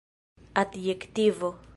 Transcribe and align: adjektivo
adjektivo 0.61 1.53